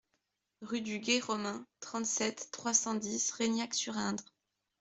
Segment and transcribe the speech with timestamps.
[0.63, 4.25] Rue du Gué Romain, trente-sept, trois cent dix Reignac-sur-Indre